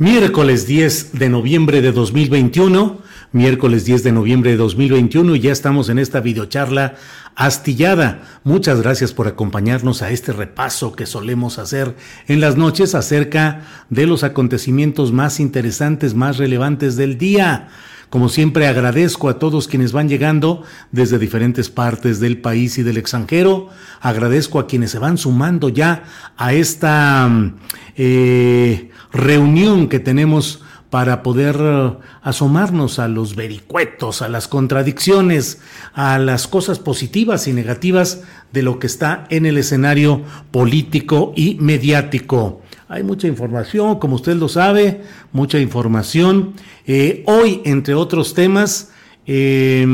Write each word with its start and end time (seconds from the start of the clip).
Miércoles 0.00 0.66
10 0.66 1.18
de 1.18 1.28
noviembre 1.28 1.82
de 1.82 1.92
2021, 1.92 3.02
miércoles 3.32 3.84
10 3.84 4.02
de 4.02 4.12
noviembre 4.12 4.52
de 4.52 4.56
2021 4.56 5.36
y 5.36 5.40
ya 5.40 5.52
estamos 5.52 5.90
en 5.90 5.98
esta 5.98 6.20
videocharla 6.20 6.94
astillada. 7.36 8.22
Muchas 8.42 8.80
gracias 8.80 9.12
por 9.12 9.28
acompañarnos 9.28 10.00
a 10.00 10.10
este 10.10 10.32
repaso 10.32 10.92
que 10.92 11.04
solemos 11.04 11.58
hacer 11.58 11.96
en 12.28 12.40
las 12.40 12.56
noches 12.56 12.94
acerca 12.94 13.60
de 13.90 14.06
los 14.06 14.24
acontecimientos 14.24 15.12
más 15.12 15.38
interesantes, 15.38 16.14
más 16.14 16.38
relevantes 16.38 16.96
del 16.96 17.18
día. 17.18 17.68
Como 18.08 18.30
siempre 18.30 18.66
agradezco 18.68 19.28
a 19.28 19.38
todos 19.38 19.68
quienes 19.68 19.92
van 19.92 20.08
llegando 20.08 20.64
desde 20.92 21.18
diferentes 21.18 21.68
partes 21.68 22.20
del 22.20 22.40
país 22.40 22.78
y 22.78 22.82
del 22.82 22.96
extranjero. 22.96 23.68
Agradezco 24.00 24.58
a 24.58 24.66
quienes 24.66 24.92
se 24.92 24.98
van 24.98 25.18
sumando 25.18 25.68
ya 25.68 26.04
a 26.38 26.54
esta 26.54 27.30
eh, 27.96 28.90
reunión 29.12 29.88
que 29.88 30.00
tenemos 30.00 30.62
para 30.90 31.22
poder 31.22 31.56
uh, 31.56 31.98
asomarnos 32.20 32.98
a 32.98 33.06
los 33.06 33.36
vericuetos, 33.36 34.22
a 34.22 34.28
las 34.28 34.48
contradicciones, 34.48 35.60
a 35.94 36.18
las 36.18 36.48
cosas 36.48 36.80
positivas 36.80 37.46
y 37.46 37.52
negativas 37.52 38.22
de 38.52 38.62
lo 38.62 38.80
que 38.80 38.88
está 38.88 39.24
en 39.30 39.46
el 39.46 39.56
escenario 39.56 40.22
político 40.50 41.32
y 41.36 41.54
mediático. 41.60 42.60
Hay 42.88 43.04
mucha 43.04 43.28
información, 43.28 44.00
como 44.00 44.16
usted 44.16 44.34
lo 44.34 44.48
sabe, 44.48 45.02
mucha 45.30 45.60
información. 45.60 46.54
Eh, 46.86 47.22
hoy, 47.28 47.62
entre 47.64 47.94
otros 47.94 48.34
temas, 48.34 48.90
eh, 49.26 49.86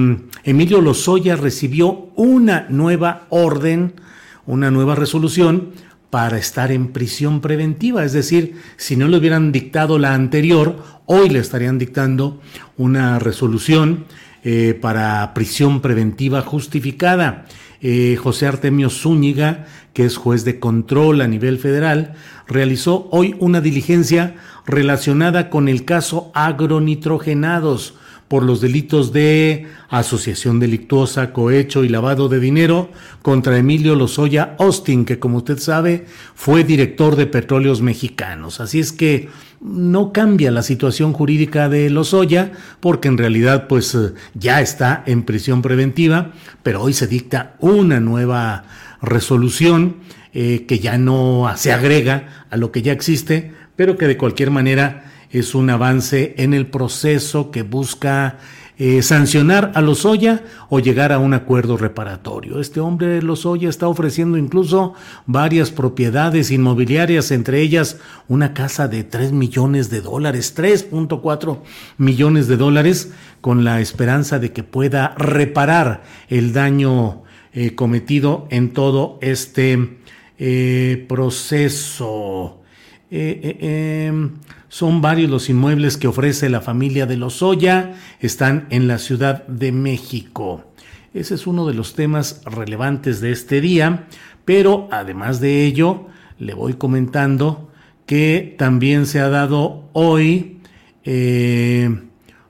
Emilio 0.45 0.81
Lozoya 0.81 1.37
recibió 1.37 2.09
una 2.17 2.67
nueva 2.71 3.27
orden, 3.29 4.01
una 4.47 4.71
nueva 4.71 4.95
resolución 4.95 5.73
para 6.17 6.39
estar 6.39 6.73
en 6.73 6.95
prisión 6.95 7.43
preventiva. 7.43 8.03
Es 8.03 8.15
decir, 8.15 8.55
si 8.79 8.97
no 8.97 9.07
le 9.07 9.19
hubieran 9.19 9.53
dictado 9.53 9.99
la 9.99 10.15
anterior, 10.15 10.83
hoy 11.05 11.29
le 11.29 11.41
estarían 11.41 11.77
dictando 11.77 12.41
una 12.79 13.19
resolución 13.19 14.07
eh, 14.43 14.79
para 14.81 15.35
prisión 15.35 15.83
preventiva 15.83 16.41
justificada. 16.41 17.45
Eh, 17.83 18.17
José 18.17 18.47
Artemio 18.47 18.89
Zúñiga, 18.89 19.67
que 19.93 20.07
es 20.07 20.17
juez 20.17 20.47
de 20.47 20.59
control 20.59 21.21
a 21.21 21.29
nivel 21.29 21.59
federal, 21.59 22.15
realizó 22.49 23.09
hoy 23.11 23.37
una 23.39 23.61
diligencia 23.61 24.37
relacionada 24.65 25.51
con 25.51 25.69
el 25.69 25.85
caso 25.85 26.31
agronitrogenados 26.33 27.93
por 28.29 28.43
los 28.43 28.61
delitos 28.61 29.13
de 29.13 29.67
asociación 29.89 30.59
delictuosa, 30.59 31.33
cohecho 31.33 31.85
y 31.85 31.89
lavado 31.89 32.29
de 32.29 32.41
dinero 32.41 32.91
contra 33.23 33.59
Emilio 33.59 33.95
Lozoya 33.95 34.57
Austin, 34.59 35.05
que 35.05 35.19
como 35.19 35.39
usted 35.39 35.59
sabe 35.59 36.07
fue 36.35 36.65
director 36.65 37.17
de 37.17 37.27
Petróleos 37.27 37.83
Mexicanos. 37.83 38.61
Así 38.61 38.81
es 38.81 38.93
que 38.93 39.29
no 39.61 40.13
cambia 40.13 40.51
la 40.51 40.63
situación 40.63 41.13
jurídica 41.13 41.69
de 41.69 41.89
Lozoya, 41.91 42.53
porque 42.81 43.09
en 43.09 43.19
realidad 43.19 43.69
pues 43.69 43.95
eh, 43.95 44.13
ya 44.35 44.61
está 44.61 45.03
en 45.07 45.23
prisión 45.23 45.63
preventiva, 45.63 46.33
pero 46.63 46.83
hoy 46.83 46.93
se 46.93 47.07
dicta 47.07 47.55
una 47.61 48.01
nueva 48.01 48.65
resolución 49.03 49.97
eh, 50.33 50.67
que 50.67 50.81
ya 50.81 50.99
no 50.99 51.51
se 51.57 51.73
agrega 51.73 52.45
a 52.51 52.57
lo 52.57 52.73
que 52.73 52.83
ya 52.83 52.93
existe, 52.93 53.53
pero 53.77 53.97
que 53.97 54.07
de 54.07 54.17
cualquier 54.17 54.51
manera 54.51 55.13
es 55.31 55.55
un 55.55 55.71
avance 55.71 56.35
en 56.39 56.55
el 56.55 56.67
proceso 56.67 57.51
que 57.51 57.63
busca 57.63 58.39
eh, 58.79 59.01
sancionar 59.01 59.73
a 59.75 59.81
Lozoya 59.81 60.45
o 60.69 60.81
llegar 60.81 61.11
a 61.11 61.19
un 61.19 61.33
acuerdo 61.33 61.79
reparatorio. 61.79 62.61
Este 62.61 62.79
hombre 62.79 63.23
Lozoya 63.23 63.71
está 63.71 63.89
ofreciendo 63.89 64.37
incluso 64.37 64.93
varias 65.25 65.71
propiedades 65.71 66.51
inmobiliarias, 66.51 67.31
entre 67.31 67.63
ellas 67.63 67.97
una 68.29 68.53
casa 68.53 68.87
de 68.87 69.03
3 69.03 69.33
millones 69.33 69.89
de 69.89 70.03
dólares, 70.03 70.55
3.4 70.55 71.61
millones 71.97 72.49
de 72.49 72.59
dólares, 72.59 73.13
con 73.41 73.65
la 73.65 73.81
esperanza 73.81 74.39
de 74.39 74.53
que 74.53 74.63
pueda 74.63 75.15
reparar 75.17 76.03
el 76.29 76.53
daño 76.53 77.23
eh, 77.55 77.75
cometido 77.75 78.47
en 78.51 78.75
todo 78.75 79.19
este 79.23 80.01
eh, 80.39 81.07
proceso. 81.09 82.61
Em, 83.11 84.33
son 84.69 85.01
varios 85.01 85.31
los 85.31 85.49
inmuebles 85.49 85.97
que 85.97 86.09
ofrece 86.09 86.51
la 86.51 86.61
familia 86.61 87.07
de 87.07 87.17
Lozoya, 87.17 87.95
están 88.21 88.67
en 88.71 88.89
la 88.89 88.99
Ciudad 88.99 89.47
de 89.47 89.71
México. 89.71 90.65
Ese 91.15 91.35
es 91.35 91.47
uno 91.47 91.67
de 91.67 91.75
los 91.75 91.95
temas 91.95 92.43
relevantes 92.45 93.21
de 93.21 93.31
este 93.31 93.61
día, 93.61 94.07
pero 94.45 94.89
además 94.91 95.41
de 95.41 95.65
ello, 95.65 96.09
le 96.39 96.55
voy 96.55 96.75
comentando 96.75 97.71
que 98.07 98.55
también 98.59 99.07
se 99.07 99.21
ha 99.21 99.29
dado 99.29 99.89
hoy, 99.93 100.61
eh, 101.05 102.03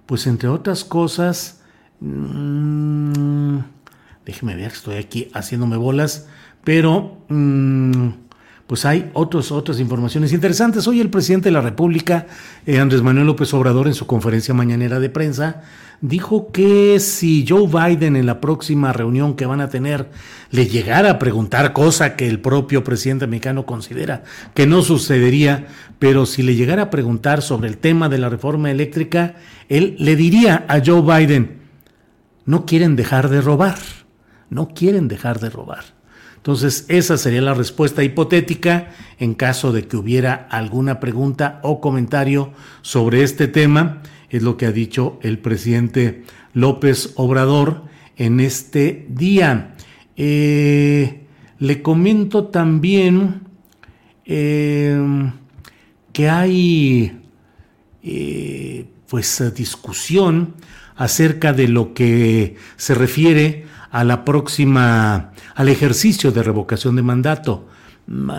pues 0.06 0.26
entre 0.26 0.48
otras 0.48 0.84
cosas, 0.84 1.62
mmm, 2.00 3.58
déjeme 4.24 4.56
ver, 4.56 4.72
estoy 4.72 4.96
aquí 4.96 5.28
haciéndome 5.34 5.76
bolas, 5.76 6.28
pero... 6.64 7.18
Mmm, 7.28 8.25
pues 8.66 8.84
hay 8.84 9.10
otros, 9.12 9.52
otras 9.52 9.78
informaciones 9.78 10.32
interesantes. 10.32 10.88
Hoy 10.88 11.00
el 11.00 11.10
presidente 11.10 11.48
de 11.48 11.52
la 11.52 11.60
República, 11.60 12.26
eh, 12.66 12.80
Andrés 12.80 13.02
Manuel 13.02 13.26
López 13.26 13.54
Obrador, 13.54 13.86
en 13.86 13.94
su 13.94 14.06
conferencia 14.06 14.54
mañanera 14.54 14.98
de 14.98 15.08
prensa, 15.08 15.62
dijo 16.00 16.50
que 16.50 16.98
si 16.98 17.46
Joe 17.48 17.68
Biden 17.68 18.16
en 18.16 18.26
la 18.26 18.40
próxima 18.40 18.92
reunión 18.92 19.34
que 19.34 19.46
van 19.46 19.60
a 19.60 19.68
tener 19.68 20.10
le 20.50 20.66
llegara 20.66 21.10
a 21.10 21.18
preguntar, 21.18 21.72
cosa 21.72 22.16
que 22.16 22.28
el 22.28 22.40
propio 22.40 22.82
presidente 22.82 23.26
mexicano 23.26 23.66
considera 23.66 24.24
que 24.54 24.66
no 24.66 24.82
sucedería, 24.82 25.66
pero 25.98 26.26
si 26.26 26.42
le 26.42 26.54
llegara 26.54 26.82
a 26.82 26.90
preguntar 26.90 27.42
sobre 27.42 27.68
el 27.68 27.78
tema 27.78 28.08
de 28.08 28.18
la 28.18 28.28
reforma 28.28 28.70
eléctrica, 28.70 29.36
él 29.68 29.96
le 29.98 30.16
diría 30.16 30.64
a 30.68 30.82
Joe 30.84 31.02
Biden, 31.02 31.58
no 32.44 32.66
quieren 32.66 32.96
dejar 32.96 33.28
de 33.28 33.40
robar, 33.40 33.78
no 34.50 34.68
quieren 34.68 35.08
dejar 35.08 35.40
de 35.40 35.50
robar. 35.50 35.95
Entonces, 36.46 36.84
esa 36.86 37.18
sería 37.18 37.42
la 37.42 37.54
respuesta 37.54 38.04
hipotética 38.04 38.92
en 39.18 39.34
caso 39.34 39.72
de 39.72 39.88
que 39.88 39.96
hubiera 39.96 40.46
alguna 40.48 41.00
pregunta 41.00 41.58
o 41.64 41.80
comentario 41.80 42.52
sobre 42.82 43.24
este 43.24 43.48
tema. 43.48 44.00
Es 44.30 44.44
lo 44.44 44.56
que 44.56 44.66
ha 44.66 44.70
dicho 44.70 45.18
el 45.22 45.40
presidente 45.40 46.22
López 46.54 47.14
Obrador 47.16 47.82
en 48.16 48.38
este 48.38 49.06
día. 49.08 49.74
Eh, 50.16 51.26
le 51.58 51.82
comento 51.82 52.44
también 52.44 53.40
eh, 54.24 55.32
que 56.12 56.28
hay 56.28 57.22
eh, 58.04 58.86
pues 59.08 59.52
discusión 59.52 60.54
acerca 60.94 61.52
de 61.52 61.66
lo 61.66 61.92
que 61.92 62.54
se 62.76 62.94
refiere 62.94 63.66
a 63.90 64.04
la 64.04 64.24
próxima, 64.24 65.32
al 65.54 65.68
ejercicio 65.68 66.32
de 66.32 66.42
revocación 66.42 66.96
de 66.96 67.02
mandato. 67.02 67.68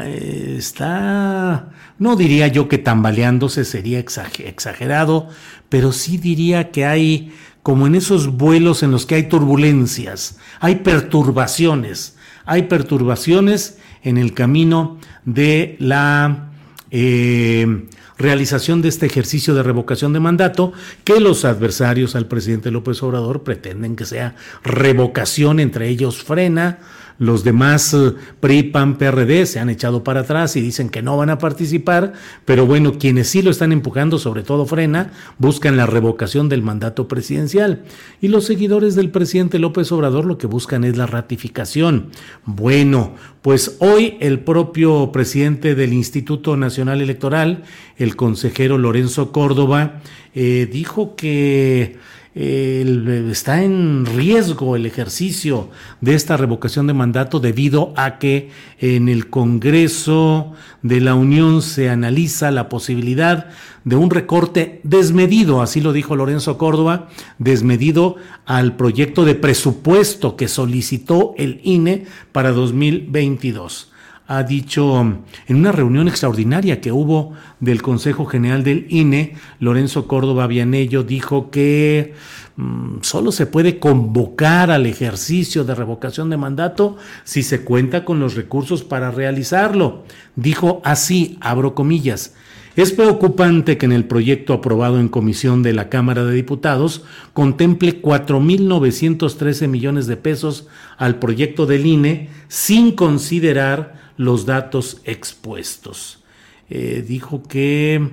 Está, 0.06 1.70
no 2.00 2.16
diría 2.16 2.48
yo 2.48 2.70
que 2.70 2.78
tambaleándose 2.78 3.66
sería 3.66 4.00
exagerado, 4.00 5.28
pero 5.68 5.92
sí 5.92 6.18
diría 6.18 6.72
que 6.72 6.86
hay, 6.86 7.34
como 7.64 7.86
en 7.86 7.96
esos 7.96 8.38
vuelos 8.38 8.82
en 8.82 8.92
los 8.92 9.06
que 9.06 9.16
hay 9.16 9.24
turbulencias, 9.24 10.38
hay 10.62 10.76
perturbaciones, 10.76 12.16
hay 12.46 12.64
perturbaciones 12.64 13.78
en 14.04 14.18
el 14.18 14.34
camino 14.34 15.00
de 15.26 15.76
la 15.80 16.48
eh, 16.92 17.88
realización 18.18 18.82
de 18.82 18.90
este 18.90 19.06
ejercicio 19.06 19.54
de 19.54 19.64
revocación 19.64 20.14
de 20.14 20.20
mandato 20.20 20.74
que 21.04 21.20
los 21.20 21.46
adversarios 21.46 22.16
al 22.16 22.28
presidente 22.28 22.72
López 22.72 23.02
Obrador 23.04 23.44
pretenden 23.44 23.96
que 23.96 24.06
sea 24.06 24.36
revocación, 24.64 25.60
entre 25.60 25.90
ellos 25.90 26.24
frena, 26.24 26.80
los 27.20 27.44
demás 27.44 27.94
eh, 27.94 28.14
PRI, 28.40 28.64
PAN, 28.64 28.98
PRD 28.98 29.46
se 29.46 29.60
han 29.60 29.70
echado 29.70 30.04
para 30.04 30.22
atrás 30.22 30.56
y 30.56 30.62
dicen 30.62 30.90
que 30.90 31.02
no 31.02 31.18
van 31.18 31.30
a 31.30 31.38
participar, 31.40 32.14
pero 32.46 32.66
bueno, 32.66 32.98
quienes 33.00 33.28
sí 33.30 33.42
lo 33.42 33.52
están 33.52 33.72
empujando, 33.72 34.20
sobre 34.20 34.44
todo 34.44 34.66
Frena, 34.66 35.12
buscan 35.38 35.78
la 35.78 35.86
revocación 35.86 36.50
del 36.50 36.62
mandato 36.62 37.08
presidencial. 37.08 37.84
Y 38.22 38.28
los 38.28 38.46
seguidores 38.46 38.96
del 38.96 39.10
presidente 39.10 39.60
López 39.60 39.92
Obrador 39.92 40.26
lo 40.26 40.38
que 40.38 40.48
buscan 40.48 40.84
es 40.84 40.98
la 40.98 41.08
ratificación. 41.08 42.10
Bueno, 42.46 43.16
pues 43.42 43.78
hoy 43.80 44.18
el 44.20 44.40
propio 44.40 45.12
presidente 45.12 45.76
del 45.76 45.94
Instituto 45.94 46.58
Nacional 46.58 47.02
Electoral, 47.02 47.64
el 47.98 48.16
consejero 48.16 48.78
Lorenzo 48.78 49.32
Córdoba, 49.32 50.02
eh, 50.36 50.68
dijo 50.72 51.16
que 51.16 51.98
está 52.38 53.64
en 53.64 54.06
riesgo 54.06 54.76
el 54.76 54.86
ejercicio 54.86 55.70
de 56.02 56.14
esta 56.14 56.38
revocación 56.38 56.86
de 56.86 56.94
mandato 56.94 57.40
debido 57.40 57.94
a 57.96 58.20
que 58.20 58.52
en 58.80 59.10
el 59.10 59.30
Congreso 59.30 60.54
de 60.84 61.02
la 61.02 61.16
Unión 61.16 61.64
se 61.64 61.90
analiza 61.90 62.52
la 62.52 62.70
posibilidad 62.70 63.48
de 63.86 63.96
un 63.96 64.12
recorte 64.12 64.82
desmedido, 64.84 65.64
así 65.64 65.82
lo 65.82 65.94
dijo 65.94 66.16
Lorenzo 66.16 66.60
Córdoba, 66.60 67.10
desmedido 67.40 68.18
al 68.46 68.76
proyecto 68.76 69.26
de 69.26 69.34
presupuesto 69.34 70.36
que 70.36 70.48
solicitó 70.48 71.34
el 71.38 71.60
INE 71.64 72.06
para 72.32 72.52
2022 72.52 73.94
ha 74.28 74.44
dicho 74.44 75.00
en 75.48 75.56
una 75.56 75.72
reunión 75.72 76.08
extraordinaria 76.08 76.82
que 76.82 76.92
hubo 76.92 77.34
del 77.62 77.82
Consejo 77.82 78.26
General 78.26 78.64
del 78.64 78.86
INE, 78.90 79.36
Lorenzo 79.60 80.06
Córdoba 80.06 80.48
Vianello 80.48 81.04
dijo 81.04 81.50
que 81.50 82.14
mm, 82.58 82.98
solo 83.02 83.32
se 83.32 83.46
puede 83.46 83.80
convocar 83.80 84.70
al 84.70 84.86
ejercicio 84.86 85.64
de 85.64 85.76
revocación 85.76 86.30
de 86.30 86.38
mandato 86.38 86.98
si 87.24 87.42
se 87.42 87.62
cuenta 87.64 88.04
con 88.04 88.20
los 88.20 88.36
recursos 88.36 88.84
para 88.84 89.12
realizarlo. 89.12 90.04
Dijo 90.36 90.82
así, 90.84 91.38
abro 91.40 91.74
comillas, 91.74 92.34
es 92.76 92.92
preocupante 92.92 93.80
que 93.80 93.88
en 93.88 93.92
el 93.92 94.06
proyecto 94.06 94.54
aprobado 94.54 95.00
en 95.00 95.08
comisión 95.08 95.64
de 95.64 95.74
la 95.74 95.90
Cámara 95.90 96.26
de 96.26 96.34
Diputados 96.36 97.04
contemple 97.34 98.04
4.913 98.04 99.68
millones 99.68 100.06
de 100.06 100.16
pesos 100.16 100.68
al 100.98 101.18
proyecto 101.18 101.66
del 101.66 101.88
INE 101.88 102.30
sin 102.50 102.92
considerar 102.92 104.07
los 104.18 104.46
datos 104.46 105.02
expuestos. 105.06 106.24
Eh, 106.70 107.06
dijo 107.08 107.44
que 107.44 108.10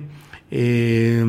eh, 0.51 1.25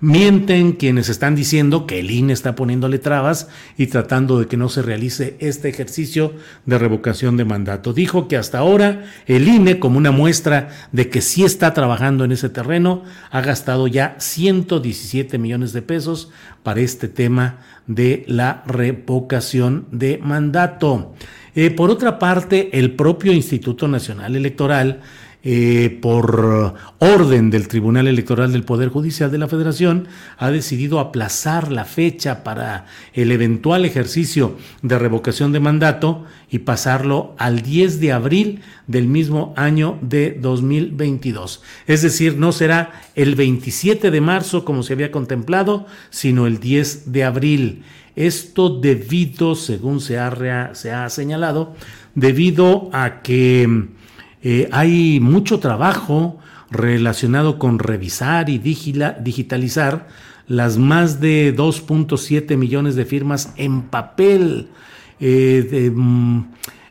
mienten 0.00 0.72
quienes 0.72 1.08
están 1.08 1.34
diciendo 1.34 1.86
que 1.86 1.98
el 1.98 2.10
INE 2.10 2.34
está 2.34 2.54
poniéndole 2.54 2.98
trabas 2.98 3.48
y 3.78 3.86
tratando 3.86 4.38
de 4.38 4.46
que 4.46 4.58
no 4.58 4.68
se 4.68 4.82
realice 4.82 5.36
este 5.40 5.70
ejercicio 5.70 6.34
de 6.66 6.78
revocación 6.78 7.38
de 7.38 7.46
mandato. 7.46 7.94
Dijo 7.94 8.28
que 8.28 8.36
hasta 8.36 8.58
ahora 8.58 9.04
el 9.26 9.48
INE, 9.48 9.78
como 9.78 9.96
una 9.96 10.10
muestra 10.10 10.68
de 10.92 11.08
que 11.08 11.22
sí 11.22 11.42
está 11.42 11.72
trabajando 11.72 12.24
en 12.24 12.32
ese 12.32 12.50
terreno, 12.50 13.02
ha 13.30 13.40
gastado 13.40 13.88
ya 13.88 14.14
117 14.18 15.38
millones 15.38 15.72
de 15.72 15.82
pesos 15.82 16.30
para 16.62 16.80
este 16.80 17.08
tema 17.08 17.60
de 17.86 18.24
la 18.28 18.62
revocación 18.66 19.86
de 19.90 20.18
mandato. 20.18 21.14
Eh, 21.54 21.70
por 21.70 21.90
otra 21.90 22.18
parte, 22.18 22.70
el 22.78 22.92
propio 22.92 23.32
Instituto 23.32 23.88
Nacional 23.88 24.36
Electoral, 24.36 25.00
eh, 25.42 25.98
por 26.02 26.74
orden 26.98 27.48
del 27.48 27.66
Tribunal 27.66 28.06
Electoral 28.06 28.52
del 28.52 28.62
Poder 28.62 28.90
Judicial 28.90 29.30
de 29.30 29.38
la 29.38 29.48
Federación, 29.48 30.06
ha 30.36 30.50
decidido 30.50 31.00
aplazar 31.00 31.72
la 31.72 31.86
fecha 31.86 32.44
para 32.44 32.84
el 33.14 33.32
eventual 33.32 33.86
ejercicio 33.86 34.58
de 34.82 34.98
revocación 34.98 35.52
de 35.52 35.60
mandato 35.60 36.26
y 36.50 36.58
pasarlo 36.58 37.34
al 37.38 37.62
10 37.62 38.00
de 38.00 38.12
abril 38.12 38.60
del 38.86 39.06
mismo 39.06 39.54
año 39.56 39.98
de 40.02 40.36
2022. 40.38 41.62
Es 41.86 42.02
decir, 42.02 42.36
no 42.36 42.52
será 42.52 43.00
el 43.14 43.34
27 43.34 44.10
de 44.10 44.20
marzo 44.20 44.64
como 44.66 44.82
se 44.82 44.92
había 44.92 45.10
contemplado, 45.10 45.86
sino 46.10 46.46
el 46.46 46.60
10 46.60 47.12
de 47.12 47.24
abril. 47.24 47.82
Esto 48.16 48.80
debido, 48.80 49.54
según 49.54 50.00
se 50.00 50.18
ha, 50.18 50.74
se 50.74 50.92
ha 50.92 51.08
señalado, 51.08 51.74
debido 52.14 52.90
a 52.92 53.22
que 53.22 53.88
eh, 54.42 54.68
hay 54.72 55.20
mucho 55.20 55.58
trabajo 55.58 56.38
relacionado 56.70 57.58
con 57.58 57.78
revisar 57.78 58.48
y 58.48 58.58
digitalizar 58.58 60.08
las 60.46 60.78
más 60.78 61.20
de 61.20 61.54
2.7 61.54 62.56
millones 62.56 62.96
de 62.96 63.04
firmas 63.04 63.52
en 63.56 63.82
papel. 63.82 64.68
Eh, 65.20 65.92
mm, 65.94 66.40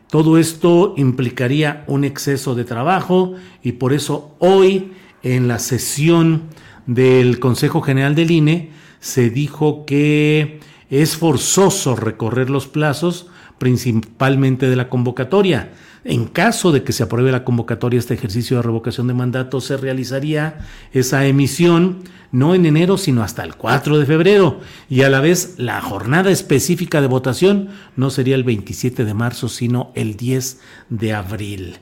todo 0.09 0.37
esto 0.37 0.93
implicaría 0.97 1.83
un 1.87 2.03
exceso 2.03 2.55
de 2.55 2.65
trabajo 2.65 3.33
y 3.63 3.73
por 3.73 3.93
eso 3.93 4.35
hoy 4.39 4.93
en 5.23 5.47
la 5.47 5.59
sesión 5.59 6.43
del 6.87 7.39
Consejo 7.39 7.81
General 7.81 8.15
del 8.15 8.31
INE 8.31 8.71
se 8.99 9.29
dijo 9.29 9.85
que 9.85 10.59
es 10.89 11.17
forzoso 11.17 11.95
recorrer 11.95 12.49
los 12.49 12.67
plazos, 12.67 13.27
principalmente 13.57 14.69
de 14.69 14.75
la 14.75 14.89
convocatoria. 14.89 15.71
En 16.03 16.25
caso 16.25 16.71
de 16.71 16.83
que 16.83 16.93
se 16.93 17.03
apruebe 17.03 17.31
la 17.31 17.43
convocatoria, 17.43 17.99
este 17.99 18.13
ejercicio 18.13 18.57
de 18.57 18.63
revocación 18.63 19.07
de 19.07 19.13
mandato 19.13 19.59
se 19.59 19.77
realizaría 19.77 20.59
esa 20.93 21.25
emisión 21.25 22.03
no 22.31 22.55
en 22.55 22.65
enero, 22.65 22.97
sino 22.97 23.21
hasta 23.21 23.43
el 23.43 23.55
4 23.55 23.99
de 23.99 24.05
febrero. 24.05 24.61
Y 24.89 25.01
a 25.01 25.09
la 25.09 25.19
vez, 25.19 25.55
la 25.57 25.81
jornada 25.81 26.31
específica 26.31 27.01
de 27.01 27.07
votación 27.07 27.69
no 27.95 28.09
sería 28.09 28.35
el 28.35 28.43
27 28.43 29.03
de 29.03 29.13
marzo, 29.13 29.49
sino 29.49 29.91
el 29.95 30.15
10 30.15 30.61
de 30.89 31.13
abril. 31.13 31.77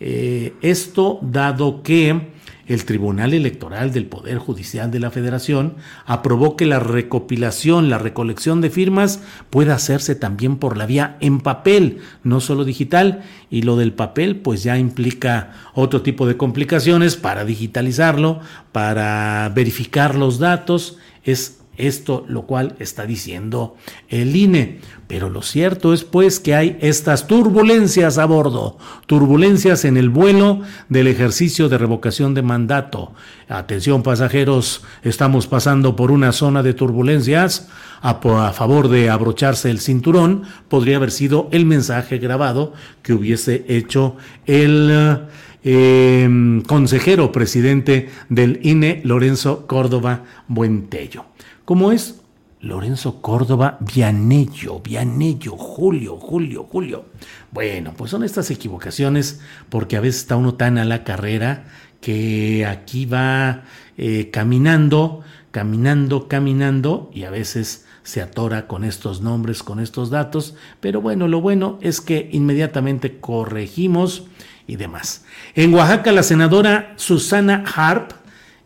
Eh, 0.00 0.54
esto 0.62 1.18
dado 1.22 1.82
que 1.82 2.32
el 2.70 2.84
Tribunal 2.84 3.34
Electoral 3.34 3.92
del 3.92 4.06
Poder 4.06 4.38
Judicial 4.38 4.92
de 4.92 5.00
la 5.00 5.10
Federación 5.10 5.74
aprobó 6.06 6.56
que 6.56 6.66
la 6.66 6.78
recopilación, 6.78 7.90
la 7.90 7.98
recolección 7.98 8.60
de 8.60 8.70
firmas 8.70 9.20
pueda 9.50 9.74
hacerse 9.74 10.14
también 10.14 10.56
por 10.56 10.76
la 10.76 10.86
vía 10.86 11.16
en 11.18 11.40
papel, 11.40 11.98
no 12.22 12.40
solo 12.40 12.64
digital, 12.64 13.22
y 13.50 13.62
lo 13.62 13.76
del 13.76 13.92
papel 13.92 14.36
pues 14.36 14.62
ya 14.62 14.78
implica 14.78 15.52
otro 15.74 16.02
tipo 16.02 16.28
de 16.28 16.36
complicaciones 16.36 17.16
para 17.16 17.44
digitalizarlo, 17.44 18.38
para 18.70 19.50
verificar 19.52 20.14
los 20.14 20.38
datos, 20.38 20.96
es 21.24 21.59
esto 21.86 22.24
lo 22.28 22.42
cual 22.42 22.76
está 22.78 23.06
diciendo 23.06 23.76
el 24.08 24.34
INE. 24.36 24.80
Pero 25.06 25.28
lo 25.28 25.42
cierto 25.42 25.92
es 25.92 26.04
pues 26.04 26.38
que 26.38 26.54
hay 26.54 26.78
estas 26.80 27.26
turbulencias 27.26 28.16
a 28.18 28.26
bordo, 28.26 28.78
turbulencias 29.06 29.84
en 29.84 29.96
el 29.96 30.08
vuelo 30.08 30.60
del 30.88 31.08
ejercicio 31.08 31.68
de 31.68 31.78
revocación 31.78 32.32
de 32.34 32.42
mandato. 32.42 33.12
Atención 33.48 34.04
pasajeros, 34.04 34.84
estamos 35.02 35.48
pasando 35.48 35.96
por 35.96 36.12
una 36.12 36.30
zona 36.30 36.62
de 36.62 36.74
turbulencias. 36.74 37.68
A, 38.02 38.14
favor 38.52 38.88
de 38.88 39.10
abrocharse 39.10 39.70
el 39.70 39.80
cinturón, 39.80 40.44
podría 40.68 40.96
haber 40.96 41.10
sido 41.10 41.48
el 41.50 41.66
mensaje 41.66 42.18
grabado 42.18 42.72
que 43.02 43.12
hubiese 43.12 43.64
hecho 43.68 44.16
el... 44.46 45.26
Eh, 45.62 46.62
consejero 46.66 47.32
presidente 47.32 48.08
del 48.30 48.60
INE, 48.62 49.02
Lorenzo 49.04 49.66
Córdoba 49.66 50.24
Buentello. 50.48 51.29
¿Cómo 51.70 51.92
es 51.92 52.20
Lorenzo 52.60 53.22
Córdoba 53.22 53.78
Vianello, 53.78 54.80
Vianello, 54.80 55.56
Julio, 55.56 56.16
Julio, 56.16 56.64
Julio. 56.64 57.04
Bueno, 57.52 57.94
pues 57.96 58.10
son 58.10 58.24
estas 58.24 58.50
equivocaciones 58.50 59.40
porque 59.68 59.96
a 59.96 60.00
veces 60.00 60.22
está 60.22 60.34
uno 60.34 60.54
tan 60.54 60.78
a 60.78 60.84
la 60.84 61.04
carrera 61.04 61.66
que 62.00 62.66
aquí 62.66 63.06
va 63.06 63.62
eh, 63.96 64.30
caminando, 64.32 65.20
caminando, 65.52 66.26
caminando 66.26 67.08
y 67.14 67.22
a 67.22 67.30
veces 67.30 67.86
se 68.02 68.20
atora 68.20 68.66
con 68.66 68.82
estos 68.82 69.20
nombres, 69.20 69.62
con 69.62 69.78
estos 69.78 70.10
datos, 70.10 70.56
pero 70.80 71.00
bueno, 71.00 71.28
lo 71.28 71.40
bueno 71.40 71.78
es 71.82 72.00
que 72.00 72.30
inmediatamente 72.32 73.20
corregimos 73.20 74.24
y 74.66 74.74
demás. 74.74 75.24
En 75.54 75.72
Oaxaca, 75.72 76.10
la 76.10 76.24
senadora 76.24 76.94
Susana 76.96 77.62
Harp 77.76 78.19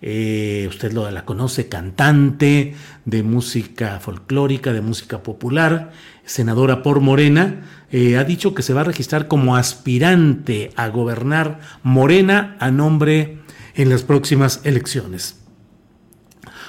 eh, 0.06 0.66
usted 0.68 0.92
lo, 0.92 1.11
la 1.11 1.25
conoce, 1.25 1.70
cantante 1.70 2.75
de 3.06 3.23
música 3.23 4.00
folclórica, 4.00 4.75
de 4.75 4.82
música 4.82 5.23
popular, 5.23 5.92
senadora 6.26 6.82
por 6.82 7.00
Morena, 7.00 7.62
eh, 7.90 8.18
ha 8.18 8.25
dicho 8.25 8.52
que 8.52 8.62
se 8.62 8.75
va 8.75 8.82
a 8.82 8.84
registrar 8.84 9.28
como 9.28 9.56
aspirante 9.56 10.73
a 10.76 10.88
gobernar 10.88 11.61
Morena 11.82 12.54
a 12.61 12.70
nombre 12.70 13.38
en 13.76 13.88
las 13.88 14.02
próximas 14.02 14.61
elecciones. 14.64 15.44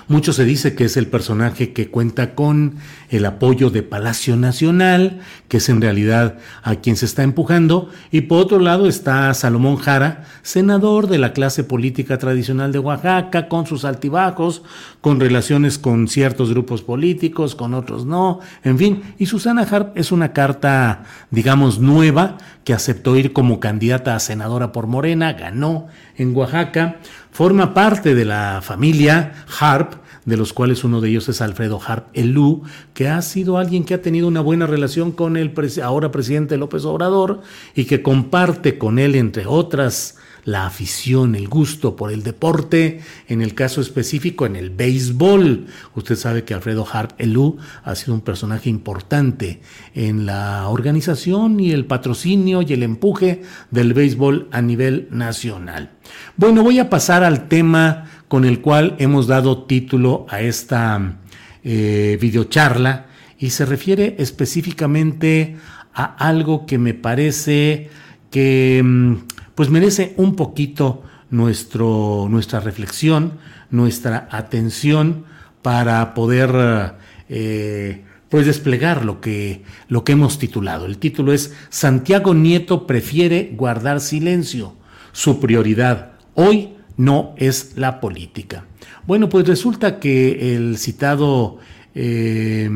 Mucho 0.07 0.33
se 0.33 0.45
dice 0.45 0.75
que 0.75 0.85
es 0.85 0.97
el 0.97 1.07
personaje 1.07 1.73
que 1.73 1.89
cuenta 1.89 2.35
con 2.35 2.75
el 3.09 3.25
apoyo 3.25 3.71
de 3.71 3.81
Palacio 3.81 4.35
Nacional, 4.35 5.21
que 5.47 5.57
es 5.57 5.67
en 5.67 5.81
realidad 5.81 6.37
a 6.61 6.75
quien 6.75 6.95
se 6.95 7.07
está 7.07 7.23
empujando, 7.23 7.89
y 8.11 8.21
por 8.21 8.39
otro 8.39 8.59
lado 8.59 8.87
está 8.87 9.33
Salomón 9.33 9.77
Jara, 9.77 10.25
senador 10.43 11.07
de 11.07 11.17
la 11.17 11.33
clase 11.33 11.63
política 11.63 12.19
tradicional 12.19 12.71
de 12.71 12.77
Oaxaca, 12.77 13.47
con 13.47 13.65
sus 13.65 13.83
altibajos, 13.83 14.61
con 15.01 15.19
relaciones 15.19 15.79
con 15.79 16.07
ciertos 16.07 16.51
grupos 16.51 16.83
políticos, 16.83 17.55
con 17.55 17.73
otros 17.73 18.05
no, 18.05 18.41
en 18.63 18.77
fin, 18.77 19.03
y 19.17 19.25
Susana 19.25 19.63
Harp 19.63 19.97
es 19.97 20.11
una 20.11 20.33
carta, 20.33 21.03
digamos, 21.31 21.79
nueva, 21.79 22.37
que 22.63 22.73
aceptó 22.73 23.15
ir 23.15 23.31
como 23.31 23.59
candidata 23.59 24.15
a 24.15 24.19
senadora 24.19 24.71
por 24.71 24.87
Morena, 24.87 25.33
ganó 25.33 25.87
en 26.17 26.35
Oaxaca, 26.35 26.97
forma 27.35 27.73
parte 27.73 28.15
de 28.15 28.23
la 28.23 28.61
familia 28.63 29.33
Harp, 29.59 29.95
de 30.23 30.37
los 30.37 30.53
cuales 30.53 30.85
uno 30.85 31.01
de 31.01 31.09
ellos 31.09 31.27
es 31.27 31.41
Alfredo 31.41 31.81
Harp 31.85 32.07
Elú, 32.13 32.63
que 32.93 33.09
ha 33.09 33.21
sido 33.21 33.57
alguien 33.57 33.83
que 33.83 33.93
ha 33.93 34.01
tenido 34.01 34.29
una 34.29 34.39
buena 34.39 34.67
relación 34.67 35.11
con 35.11 35.35
el 35.35 35.53
ahora 35.83 36.13
presidente 36.13 36.55
López 36.55 36.85
Obrador 36.85 37.41
y 37.75 37.83
que 37.85 38.01
comparte 38.01 38.77
con 38.77 38.99
él, 38.99 39.15
entre 39.15 39.47
otras, 39.47 40.15
la 40.45 40.67
afición, 40.67 41.35
el 41.35 41.47
gusto 41.47 41.95
por 41.95 42.11
el 42.11 42.23
deporte, 42.23 43.01
en 43.27 43.41
el 43.41 43.55
caso 43.55 43.81
específico 43.81 44.45
en 44.45 44.55
el 44.55 44.69
béisbol. 44.69 45.65
Usted 45.95 46.15
sabe 46.15 46.43
que 46.43 46.53
Alfredo 46.53 46.87
Harp 46.89 47.19
Elú 47.19 47.57
ha 47.83 47.95
sido 47.95 48.13
un 48.13 48.21
personaje 48.21 48.69
importante 48.69 49.61
en 49.95 50.27
la 50.27 50.69
organización 50.69 51.59
y 51.59 51.71
el 51.71 51.85
patrocinio 51.85 52.61
y 52.61 52.73
el 52.73 52.83
empuje 52.83 53.41
del 53.71 53.93
béisbol 53.93 54.47
a 54.51 54.61
nivel 54.61 55.07
nacional. 55.09 55.91
Bueno, 56.37 56.63
voy 56.63 56.77
a 56.79 56.89
pasar 56.91 57.23
al 57.23 57.47
tema 57.47 58.05
con 58.27 58.45
el 58.45 58.61
cual 58.61 58.95
hemos 58.99 59.25
dado 59.25 59.63
título 59.63 60.27
a 60.29 60.41
esta 60.41 61.17
eh, 61.63 62.19
videocharla 62.21 63.07
y 63.39 63.49
se 63.49 63.65
refiere 63.65 64.15
específicamente 64.19 65.57
a 65.93 66.03
algo 66.03 66.67
que 66.67 66.77
me 66.77 66.93
parece 66.93 67.89
que 68.29 68.81
mm, 68.83 69.15
pues 69.55 69.69
merece 69.69 70.13
un 70.17 70.35
poquito 70.35 71.03
nuestra 71.31 72.59
reflexión, 72.59 73.39
nuestra 73.71 74.27
atención 74.31 75.25
para 75.61 76.13
poder 76.13 76.95
eh, 77.29 78.03
pues 78.29 78.45
desplegar 78.45 79.05
lo 79.05 79.21
que, 79.21 79.63
lo 79.87 80.03
que 80.03 80.11
hemos 80.11 80.37
titulado. 80.37 80.85
El 80.85 80.97
título 80.97 81.33
es 81.33 81.53
Santiago 81.69 82.33
Nieto 82.33 82.85
prefiere 82.85 83.51
guardar 83.55 84.01
silencio. 84.01 84.75
Su 85.11 85.39
prioridad 85.39 86.11
hoy 86.33 86.75
no 86.97 87.33
es 87.37 87.77
la 87.77 87.99
política. 87.99 88.65
Bueno, 89.07 89.29
pues 89.29 89.47
resulta 89.47 89.99
que 89.99 90.55
el 90.55 90.77
citado... 90.77 91.59
Eh, 91.93 92.69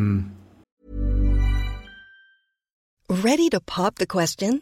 ¿Ready 3.10 3.50
to 3.50 3.60
pop 3.60 3.96
the 3.98 4.06
question? 4.06 4.62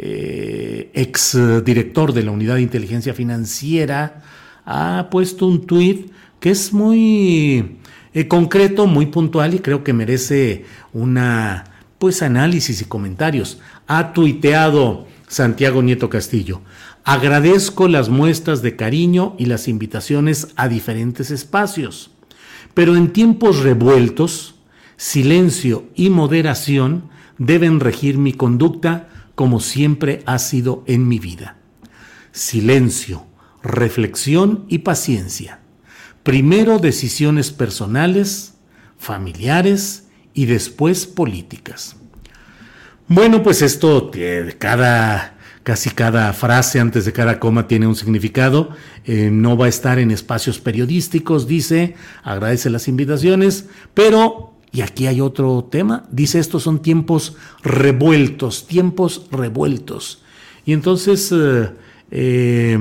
Eh, 0.00 0.92
ex 0.94 1.36
director 1.64 2.12
de 2.12 2.22
la 2.22 2.30
Unidad 2.30 2.54
de 2.54 2.62
Inteligencia 2.62 3.14
Financiera, 3.14 4.22
ha 4.64 5.08
puesto 5.10 5.48
un 5.48 5.66
tuit 5.66 6.12
que 6.38 6.50
es 6.50 6.72
muy 6.72 7.78
eh, 8.14 8.28
concreto, 8.28 8.86
muy 8.86 9.06
puntual 9.06 9.54
y 9.54 9.58
creo 9.58 9.82
que 9.82 9.92
merece 9.92 10.64
una 10.92 11.64
pues 11.98 12.22
análisis 12.22 12.80
y 12.80 12.84
comentarios. 12.84 13.58
Ha 13.88 14.12
tuiteado 14.12 15.08
Santiago 15.26 15.82
Nieto 15.82 16.08
Castillo. 16.08 16.60
Agradezco 17.02 17.88
las 17.88 18.08
muestras 18.08 18.62
de 18.62 18.76
cariño 18.76 19.34
y 19.36 19.46
las 19.46 19.66
invitaciones 19.66 20.48
a 20.54 20.68
diferentes 20.68 21.32
espacios, 21.32 22.12
pero 22.72 22.94
en 22.94 23.12
tiempos 23.12 23.64
revueltos, 23.64 24.54
silencio 24.96 25.86
y 25.96 26.10
moderación 26.10 27.04
deben 27.38 27.80
regir 27.80 28.16
mi 28.16 28.32
conducta 28.32 29.08
como 29.38 29.60
siempre 29.60 30.24
ha 30.26 30.36
sido 30.40 30.82
en 30.88 31.06
mi 31.06 31.20
vida. 31.20 31.58
Silencio, 32.32 33.24
reflexión 33.62 34.64
y 34.68 34.78
paciencia. 34.78 35.60
Primero 36.24 36.80
decisiones 36.80 37.52
personales, 37.52 38.54
familiares 38.98 40.08
y 40.34 40.46
después 40.46 41.06
políticas. 41.06 41.94
Bueno, 43.06 43.44
pues 43.44 43.62
esto, 43.62 44.10
cada, 44.58 45.38
casi 45.62 45.90
cada 45.90 46.32
frase 46.32 46.80
antes 46.80 47.04
de 47.04 47.12
cada 47.12 47.38
coma 47.38 47.68
tiene 47.68 47.86
un 47.86 47.94
significado. 47.94 48.70
Eh, 49.04 49.30
no 49.30 49.56
va 49.56 49.66
a 49.66 49.68
estar 49.68 50.00
en 50.00 50.10
espacios 50.10 50.58
periodísticos, 50.58 51.46
dice, 51.46 51.94
agradece 52.24 52.70
las 52.70 52.88
invitaciones, 52.88 53.66
pero 53.94 54.57
y 54.72 54.82
aquí 54.82 55.06
hay 55.06 55.20
otro 55.20 55.66
tema. 55.70 56.04
Dice, 56.10 56.38
estos 56.38 56.62
son 56.62 56.82
tiempos 56.82 57.36
revueltos, 57.62 58.66
tiempos 58.66 59.26
revueltos. 59.30 60.22
Y 60.64 60.72
entonces 60.72 61.32
eh, 61.32 61.70
eh, 62.10 62.78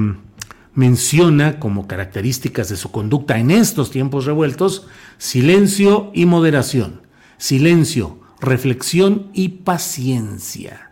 menciona 0.74 1.60
como 1.60 1.88
características 1.88 2.70
de 2.70 2.76
su 2.76 2.92
conducta 2.92 3.40
en 3.40 3.52
estos 3.52 3.92
tiempos 3.92 4.26
revueltos 4.26 4.88
silencio 5.18 6.12
y 6.14 6.26
moderación, 6.26 7.02
silencio, 7.38 8.20
reflexión 8.42 9.30
y 9.34 9.50
paciencia. 9.50 10.92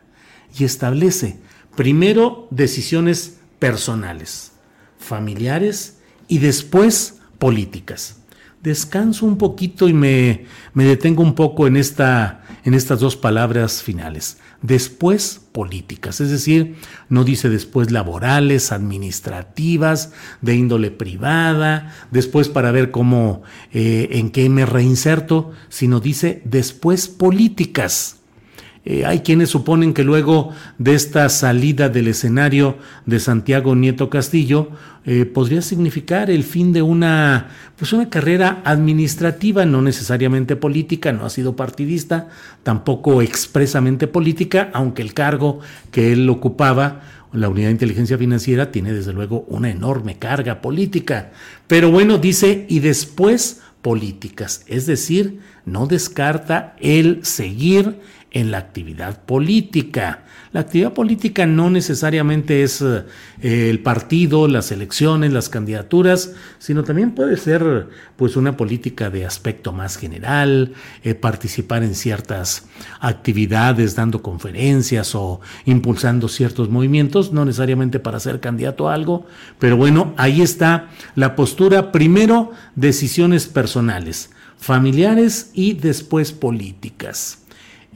Y 0.58 0.64
establece 0.64 1.40
primero 1.76 2.48
decisiones 2.50 3.38
personales, 3.60 4.54
familiares 4.98 5.98
y 6.30 6.38
después 6.38 7.20
políticas 7.38 8.16
descanso 8.66 9.28
un 9.28 9.38
poquito 9.38 9.88
y 9.88 9.94
me, 9.94 10.46
me 10.74 10.86
detengo 10.86 11.22
un 11.22 11.36
poco 11.36 11.68
en, 11.68 11.78
esta, 11.78 12.44
en 12.66 12.74
estas 12.74 13.00
dos 13.00 13.16
palabras 13.16 13.84
finales. 13.84 14.40
Después 14.64 15.40
políticas, 15.52 16.20
es 16.20 16.32
decir, 16.32 16.76
no 17.08 17.24
dice 17.24 17.48
después 17.50 17.92
laborales, 17.92 18.72
administrativas, 18.72 20.12
de 20.42 20.56
índole 20.56 20.90
privada, 20.90 21.94
después 22.10 22.50
para 22.50 22.72
ver 22.72 22.90
cómo, 22.90 23.44
eh, 23.72 24.10
en 24.14 24.32
qué 24.32 24.50
me 24.50 24.66
reinserto, 24.66 25.52
sino 25.70 26.00
dice 26.00 26.42
después 26.44 27.08
políticas. 27.08 28.18
Eh, 28.88 29.04
hay 29.04 29.22
quienes 29.22 29.50
suponen 29.50 29.96
que 29.96 30.04
luego 30.04 30.52
de 30.78 30.94
esta 30.94 31.28
salida 31.30 31.90
del 31.90 32.08
escenario 32.08 32.78
de 33.08 33.20
Santiago 33.20 33.76
Nieto 33.76 34.12
Castillo 34.12 34.70
eh, 35.06 35.26
podría 35.26 35.64
significar 35.64 36.30
el 36.30 36.44
fin 36.44 36.72
de 36.72 36.84
una, 36.84 37.50
pues 37.78 37.94
una 37.94 38.12
carrera 38.12 38.62
administrativa, 38.64 39.66
no 39.66 39.82
necesariamente 39.82 40.56
política, 40.56 41.12
no 41.12 41.26
ha 41.26 41.32
sido 41.32 41.56
partidista, 41.56 42.30
tampoco 42.62 43.24
expresamente 43.24 44.06
política, 44.06 44.70
aunque 44.72 45.02
el 45.02 45.16
cargo 45.16 45.62
que 45.90 46.14
él 46.14 46.30
ocupaba 46.30 47.02
la 47.34 47.50
unidad 47.50 47.68
de 47.68 47.74
inteligencia 47.74 48.20
financiera 48.20 48.72
tiene 48.72 48.94
desde 48.94 49.14
luego 49.14 49.46
una 49.48 49.70
enorme 49.70 50.18
carga 50.20 50.62
política. 50.62 51.32
Pero 51.68 51.90
bueno, 51.90 52.20
dice, 52.20 52.66
y 52.70 52.80
después 52.80 53.62
políticas, 53.82 54.64
es 54.68 54.86
decir, 54.86 55.40
no 55.66 55.86
descarta 55.86 56.76
el 56.80 57.26
seguir 57.26 58.00
en 58.36 58.52
la 58.52 58.58
actividad 58.58 59.24
política. 59.26 60.26
La 60.52 60.60
actividad 60.60 60.92
política 60.92 61.46
no 61.46 61.70
necesariamente 61.70 62.64
es 62.64 62.82
eh, 62.82 63.06
el 63.42 63.80
partido, 63.80 64.50
las 64.50 64.74
elecciones, 64.74 65.32
las 65.32 65.48
candidaturas, 65.48 66.34
sino 66.60 66.84
también 66.84 67.16
puede 67.16 67.38
ser 67.38 67.88
pues 68.18 68.36
una 68.36 68.58
política 68.58 69.10
de 69.10 69.26
aspecto 69.26 69.72
más 69.72 69.96
general, 69.96 70.74
eh, 71.04 71.16
participar 71.16 71.84
en 71.84 71.96
ciertas 71.96 72.68
actividades, 73.00 73.96
dando 73.96 74.22
conferencias 74.22 75.16
o 75.16 75.40
impulsando 75.64 76.28
ciertos 76.28 76.70
movimientos, 76.70 77.32
no 77.32 77.46
necesariamente 77.46 78.02
para 78.02 78.20
ser 78.20 78.42
candidato 78.42 78.90
a 78.90 78.94
algo, 78.94 79.26
pero 79.60 79.78
bueno, 79.78 80.14
ahí 80.18 80.42
está 80.42 80.90
la 81.16 81.38
postura, 81.38 81.94
primero 81.94 82.52
decisiones 82.76 83.48
personales, 83.48 84.30
familiares 84.58 85.52
y 85.54 85.72
después 85.72 86.34
políticas. 86.34 87.45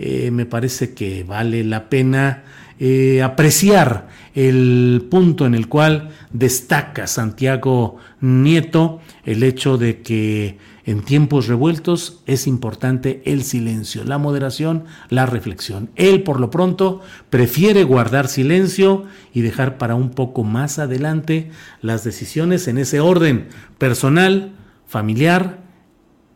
Eh, 0.02 0.32
me 0.32 0.46
parece 0.46 0.94
que 0.94 1.26
vale 1.26 1.66
la 1.66 1.90
pena 1.90 2.44
eh, 2.80 3.22
apreciar 3.22 4.08
el 4.34 5.06
punto 5.12 5.46
en 5.46 5.54
el 5.54 5.68
cual 5.68 6.12
destaca 6.32 7.06
Santiago 7.06 7.98
Nieto 8.22 9.02
el 9.26 9.44
hecho 9.44 9.78
de 9.78 10.02
que 10.02 10.58
en 10.86 11.02
tiempos 11.02 11.48
revueltos 11.48 12.22
es 12.26 12.48
importante 12.48 13.22
el 13.26 13.44
silencio, 13.44 14.06
la 14.06 14.18
moderación, 14.18 14.86
la 15.10 15.26
reflexión. 15.26 15.90
Él, 15.98 16.24
por 16.24 16.40
lo 16.40 16.50
pronto, 16.50 17.02
prefiere 17.30 17.84
guardar 17.84 18.30
silencio 18.30 19.04
y 19.34 19.42
dejar 19.42 19.78
para 19.78 19.96
un 19.96 20.12
poco 20.12 20.46
más 20.46 20.80
adelante 20.80 21.52
las 21.82 22.06
decisiones 22.06 22.70
en 22.70 22.78
ese 22.78 23.02
orden 23.02 23.50
personal, 23.78 24.54
familiar 24.88 25.60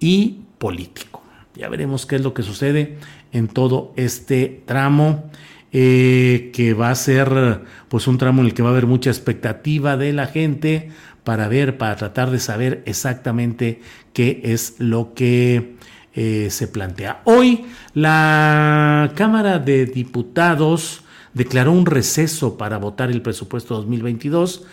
y 0.01 0.41
político. 0.57 1.23
Ya 1.55 1.69
veremos 1.69 2.05
qué 2.05 2.17
es 2.17 2.23
lo 2.23 2.33
que 2.33 2.43
sucede 2.43 2.97
en 3.33 3.47
todo 3.47 3.93
este 3.97 4.63
tramo. 4.65 5.29
Eh, 5.75 6.51
que 6.53 6.75
va 6.75 6.91
a 6.91 6.95
ser 6.95 7.61
pues 7.89 8.05
un 8.05 8.19
tramo 8.19 8.41
en 8.41 8.45
el 8.45 8.53
que 8.53 8.61
va 8.61 8.69
a 8.69 8.73
haber 8.73 8.85
mucha 8.85 9.09
expectativa 9.09 9.97
de 9.97 10.13
la 10.13 10.27
gente 10.27 10.91
para 11.23 11.47
ver, 11.47 11.79
para 11.79 11.95
tratar 11.95 12.29
de 12.29 12.39
saber 12.39 12.83
exactamente 12.85 13.81
qué 14.13 14.41
es 14.43 14.75
lo 14.77 15.15
que 15.15 15.75
eh, 16.13 16.49
se 16.51 16.67
plantea. 16.67 17.21
Hoy 17.23 17.65
la 17.95 19.13
Cámara 19.15 19.57
de 19.57 19.87
Diputados 19.87 21.02
declaró 21.33 21.71
un 21.71 21.85
receso 21.85 22.57
para 22.57 22.77
votar 22.77 23.11
el 23.11 23.21
presupuesto 23.21 23.75
2022. 23.75 24.63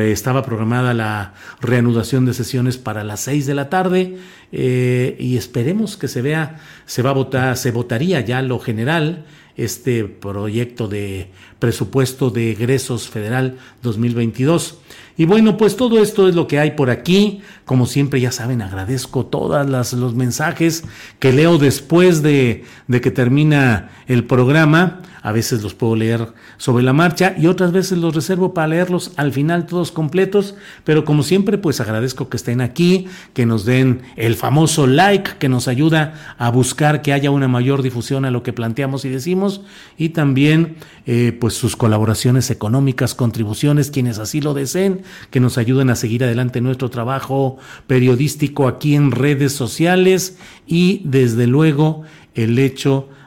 estaba 0.00 0.42
programada 0.42 0.94
la 0.94 1.34
reanudación 1.60 2.26
de 2.26 2.34
sesiones 2.34 2.78
para 2.78 3.04
las 3.04 3.20
6 3.20 3.46
de 3.46 3.54
la 3.54 3.70
tarde 3.70 4.18
eh, 4.52 5.16
y 5.18 5.36
esperemos 5.36 5.96
que 5.96 6.08
se 6.08 6.22
vea, 6.22 6.60
se 6.86 7.02
va 7.02 7.10
a 7.10 7.14
votar, 7.14 7.56
se 7.56 7.70
votaría 7.70 8.20
ya 8.20 8.42
lo 8.42 8.58
general 8.58 9.24
este 9.56 10.04
proyecto 10.04 10.88
de 10.88 11.30
presupuesto 11.58 12.30
de 12.30 12.52
egresos 12.52 13.08
federal 13.08 13.58
2022. 13.82 14.78
Y 15.16 15.26
bueno, 15.26 15.58
pues 15.58 15.76
todo 15.76 16.02
esto 16.02 16.26
es 16.28 16.34
lo 16.34 16.46
que 16.46 16.58
hay 16.58 16.72
por 16.72 16.88
aquí. 16.88 17.42
Como 17.66 17.86
siempre, 17.86 18.20
ya 18.20 18.32
saben, 18.32 18.62
agradezco 18.62 19.26
todos 19.26 19.92
los 19.92 20.14
mensajes 20.14 20.84
que 21.18 21.32
leo 21.32 21.58
después 21.58 22.22
de, 22.22 22.64
de 22.88 23.00
que 23.00 23.10
termina 23.10 23.90
el 24.06 24.24
programa 24.24 25.02
a 25.22 25.32
veces 25.32 25.62
los 25.62 25.74
puedo 25.74 25.96
leer 25.96 26.28
sobre 26.56 26.82
la 26.82 26.92
marcha 26.92 27.34
y 27.38 27.46
otras 27.46 27.72
veces 27.72 27.98
los 27.98 28.14
reservo 28.14 28.54
para 28.54 28.68
leerlos 28.68 29.12
al 29.16 29.32
final 29.32 29.66
todos 29.66 29.92
completos, 29.92 30.54
pero 30.84 31.04
como 31.04 31.22
siempre 31.22 31.58
pues 31.58 31.80
agradezco 31.80 32.28
que 32.28 32.36
estén 32.36 32.60
aquí, 32.60 33.06
que 33.32 33.46
nos 33.46 33.64
den 33.64 34.02
el 34.16 34.34
famoso 34.34 34.86
like 34.86 35.32
que 35.38 35.48
nos 35.48 35.68
ayuda 35.68 36.34
a 36.38 36.50
buscar 36.50 37.02
que 37.02 37.12
haya 37.12 37.30
una 37.30 37.48
mayor 37.48 37.82
difusión 37.82 38.24
a 38.24 38.30
lo 38.30 38.42
que 38.42 38.52
planteamos 38.52 39.04
y 39.04 39.08
decimos 39.08 39.62
y 39.96 40.10
también 40.10 40.76
eh, 41.06 41.36
pues 41.40 41.54
sus 41.54 41.76
colaboraciones 41.76 42.50
económicas, 42.50 43.14
contribuciones, 43.14 43.90
quienes 43.90 44.18
así 44.18 44.40
lo 44.40 44.54
deseen, 44.54 45.02
que 45.30 45.40
nos 45.40 45.58
ayuden 45.58 45.90
a 45.90 45.96
seguir 45.96 46.24
adelante 46.24 46.60
nuestro 46.60 46.90
trabajo 46.90 47.58
periodístico 47.86 48.68
aquí 48.68 48.94
en 48.94 49.10
redes 49.12 49.52
sociales 49.52 50.36
y 50.66 51.02
desde 51.04 51.46
luego 51.46 52.02
el 52.34 52.58
hecho 52.58 53.08
de 53.08 53.21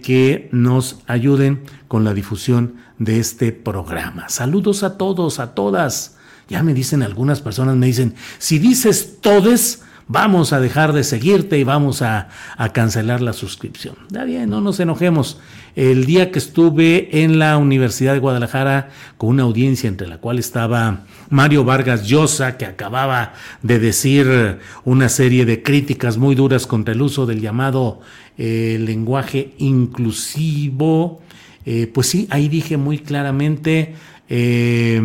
que 0.00 0.48
nos 0.52 0.98
ayuden 1.06 1.62
con 1.88 2.04
la 2.04 2.14
difusión 2.14 2.74
de 2.98 3.20
este 3.20 3.52
programa. 3.52 4.28
Saludos 4.28 4.82
a 4.82 4.98
todos, 4.98 5.38
a 5.38 5.54
todas. 5.54 6.16
Ya 6.48 6.62
me 6.62 6.74
dicen 6.74 7.02
algunas 7.02 7.40
personas, 7.40 7.76
me 7.76 7.86
dicen, 7.86 8.14
si 8.38 8.58
dices 8.58 9.20
todes, 9.20 9.83
vamos 10.06 10.52
a 10.52 10.60
dejar 10.60 10.92
de 10.92 11.04
seguirte 11.04 11.58
y 11.58 11.64
vamos 11.64 12.02
a, 12.02 12.28
cancelar 12.72 13.20
la 13.20 13.32
suscripción. 13.32 13.96
Ya 14.10 14.24
bien, 14.24 14.50
no 14.50 14.60
nos 14.60 14.80
enojemos. 14.80 15.38
El 15.76 16.06
día 16.06 16.30
que 16.30 16.38
estuve 16.38 17.22
en 17.22 17.38
la 17.38 17.58
Universidad 17.58 18.12
de 18.12 18.20
Guadalajara 18.20 18.90
con 19.16 19.30
una 19.30 19.42
audiencia 19.42 19.88
entre 19.88 20.06
la 20.06 20.18
cual 20.18 20.38
estaba 20.38 21.04
Mario 21.30 21.64
Vargas 21.64 22.06
Llosa, 22.06 22.56
que 22.56 22.66
acababa 22.66 23.34
de 23.62 23.78
decir 23.78 24.58
una 24.84 25.08
serie 25.08 25.44
de 25.44 25.62
críticas 25.62 26.16
muy 26.16 26.34
duras 26.34 26.66
contra 26.66 26.94
el 26.94 27.02
uso 27.02 27.26
del 27.26 27.40
llamado 27.40 28.00
eh, 28.36 28.78
lenguaje 28.80 29.54
inclusivo, 29.58 31.22
eh, 31.66 31.86
pues 31.86 32.08
sí, 32.08 32.26
ahí 32.30 32.48
dije 32.48 32.76
muy 32.76 32.98
claramente, 32.98 33.94
eh, 34.28 35.00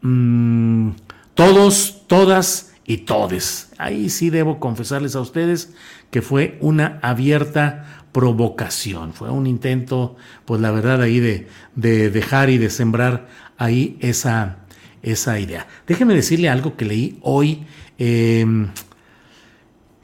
mm, 0.00 0.90
todos, 1.34 2.02
todas, 2.06 2.69
y 2.90 2.96
todes. 2.96 3.68
Ahí 3.78 4.10
sí 4.10 4.30
debo 4.30 4.58
confesarles 4.58 5.14
a 5.14 5.20
ustedes 5.20 5.72
que 6.10 6.22
fue 6.22 6.58
una 6.60 6.98
abierta 7.02 8.02
provocación, 8.10 9.12
fue 9.12 9.30
un 9.30 9.46
intento, 9.46 10.16
pues 10.44 10.60
la 10.60 10.72
verdad 10.72 11.00
ahí 11.00 11.20
de, 11.20 11.46
de 11.76 12.10
dejar 12.10 12.50
y 12.50 12.58
de 12.58 12.68
sembrar 12.68 13.28
ahí 13.58 13.96
esa, 14.00 14.64
esa 15.04 15.38
idea. 15.38 15.68
Déjenme 15.86 16.14
decirle 16.14 16.48
algo 16.48 16.76
que 16.76 16.84
leí 16.84 17.18
hoy. 17.22 17.62
Em, 17.96 18.70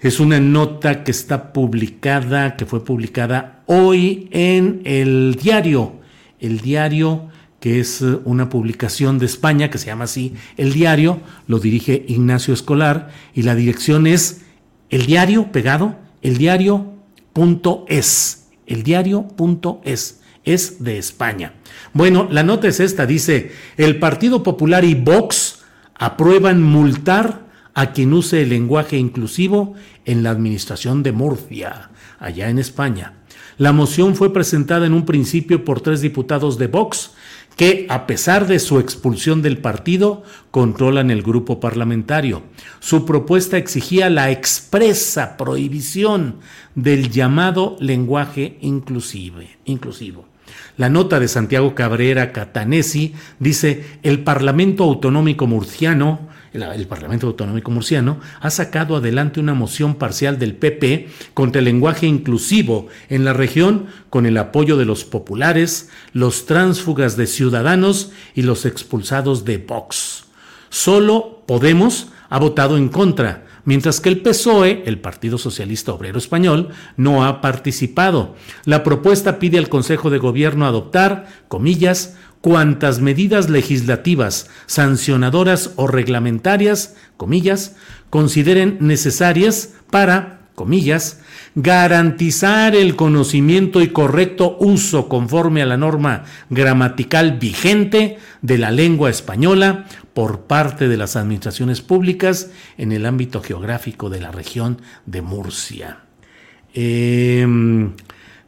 es 0.00 0.20
una 0.20 0.38
nota 0.38 1.02
que 1.02 1.10
está 1.10 1.52
publicada, 1.52 2.54
que 2.54 2.66
fue 2.66 2.84
publicada 2.84 3.64
hoy 3.66 4.28
en 4.30 4.82
el 4.84 5.36
diario, 5.42 5.94
el 6.38 6.60
diario 6.60 7.30
que 7.66 7.80
es 7.80 8.00
eh, 8.00 8.20
una 8.24 8.48
publicación 8.48 9.18
de 9.18 9.26
España 9.26 9.70
que 9.70 9.78
se 9.78 9.86
llama 9.86 10.04
así 10.04 10.34
El 10.56 10.72
Diario, 10.72 11.20
lo 11.48 11.58
dirige 11.58 12.04
Ignacio 12.06 12.54
Escolar 12.54 13.10
y 13.34 13.42
la 13.42 13.56
dirección 13.56 14.06
es 14.06 14.42
el 14.88 15.06
diario 15.06 15.50
pegado, 15.50 15.96
el 16.22 16.38
diario.es, 16.38 16.86
el 18.68 18.84
diario.es, 18.84 20.20
es 20.44 20.84
de 20.84 20.98
España. 20.98 21.54
Bueno, 21.92 22.28
la 22.30 22.44
nota 22.44 22.68
es 22.68 22.78
esta, 22.78 23.04
dice, 23.04 23.50
el 23.76 23.98
Partido 23.98 24.44
Popular 24.44 24.84
y 24.84 24.94
Vox 24.94 25.64
aprueban 25.96 26.62
multar 26.62 27.46
a 27.74 27.90
quien 27.90 28.12
use 28.12 28.42
el 28.42 28.50
lenguaje 28.50 28.96
inclusivo 28.96 29.74
en 30.04 30.22
la 30.22 30.30
administración 30.30 31.02
de 31.02 31.10
Murcia, 31.10 31.90
allá 32.20 32.48
en 32.48 32.60
España. 32.60 33.14
La 33.58 33.72
moción 33.72 34.14
fue 34.14 34.32
presentada 34.32 34.86
en 34.86 34.92
un 34.92 35.04
principio 35.06 35.64
por 35.64 35.80
tres 35.80 36.00
diputados 36.02 36.58
de 36.58 36.68
Vox 36.68 37.12
que, 37.56 37.86
a 37.88 38.06
pesar 38.06 38.46
de 38.46 38.58
su 38.58 38.78
expulsión 38.78 39.40
del 39.42 39.58
partido, 39.58 40.22
controlan 40.50 41.10
el 41.10 41.22
grupo 41.22 41.58
parlamentario. 41.58 42.42
Su 42.80 43.06
propuesta 43.06 43.56
exigía 43.56 44.10
la 44.10 44.30
expresa 44.30 45.36
prohibición 45.36 46.36
del 46.74 47.10
llamado 47.10 47.76
lenguaje 47.80 48.58
inclusive, 48.60 49.56
inclusivo. 49.64 50.26
La 50.76 50.90
nota 50.90 51.18
de 51.18 51.28
Santiago 51.28 51.74
Cabrera 51.74 52.32
Catanesi 52.32 53.14
dice, 53.38 53.98
el 54.02 54.22
Parlamento 54.22 54.84
Autonómico 54.84 55.46
Murciano 55.46 56.28
el, 56.56 56.86
Parlamento 56.86 57.26
Autonómico 57.26 57.70
Murciano, 57.70 58.20
ha 58.40 58.50
sacado 58.50 58.96
adelante 58.96 59.40
una 59.40 59.54
moción 59.54 59.96
parcial 59.96 60.38
del 60.38 60.54
PP 60.54 61.08
contra 61.34 61.58
el 61.60 61.66
lenguaje 61.66 62.06
inclusivo 62.06 62.88
en 63.08 63.24
la 63.24 63.32
región 63.32 63.86
con 64.10 64.26
el 64.26 64.36
apoyo 64.38 64.76
de 64.76 64.84
los 64.84 65.04
populares, 65.04 65.90
los 66.12 66.46
tránsfugas 66.46 67.16
de 67.16 67.26
ciudadanos 67.26 68.12
y 68.34 68.42
los 68.42 68.64
expulsados 68.64 69.44
de 69.44 69.58
Vox. 69.58 70.24
Solo 70.68 71.44
Podemos 71.46 72.08
ha 72.28 72.38
votado 72.40 72.76
en 72.76 72.88
contra, 72.88 73.46
mientras 73.64 74.00
que 74.00 74.08
el 74.08 74.20
PSOE, 74.20 74.82
el 74.86 74.98
Partido 74.98 75.38
Socialista 75.38 75.92
Obrero 75.92 76.18
Español, 76.18 76.70
no 76.96 77.24
ha 77.24 77.40
participado. 77.40 78.34
La 78.64 78.82
propuesta 78.82 79.38
pide 79.38 79.58
al 79.58 79.68
Consejo 79.68 80.10
de 80.10 80.18
Gobierno 80.18 80.66
adoptar, 80.66 81.28
comillas, 81.48 82.16
cuantas 82.40 83.00
medidas 83.00 83.50
legislativas, 83.50 84.48
sancionadoras 84.66 85.72
o 85.76 85.86
reglamentarias, 85.86 86.94
comillas, 87.16 87.76
consideren 88.10 88.78
necesarias 88.80 89.74
para 89.90 90.36
comillas, 90.56 91.20
garantizar 91.54 92.74
el 92.74 92.96
conocimiento 92.96 93.82
y 93.82 93.88
correcto 93.88 94.56
uso 94.58 95.08
conforme 95.08 95.62
a 95.62 95.66
la 95.66 95.76
norma 95.76 96.24
gramatical 96.50 97.38
vigente 97.38 98.18
de 98.42 98.58
la 98.58 98.72
lengua 98.72 99.10
española 99.10 99.84
por 100.14 100.42
parte 100.42 100.88
de 100.88 100.96
las 100.96 101.14
administraciones 101.14 101.82
públicas 101.82 102.50
en 102.78 102.90
el 102.90 103.06
ámbito 103.06 103.42
geográfico 103.42 104.08
de 104.10 104.20
la 104.20 104.32
región 104.32 104.80
de 105.04 105.22
Murcia. 105.22 105.98
Em, 106.72 107.92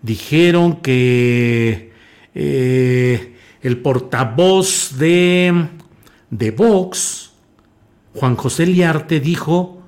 dijeron 0.03 0.81
que 0.81 1.93
eh, 2.35 3.38
el 3.63 3.79
portavoz 3.79 4.99
de, 4.99 5.69
de 6.31 6.51
Vox, 6.51 7.33
Juan 8.15 8.37
José 8.37 8.67
Liarte, 8.67 9.21
dijo 9.21 9.83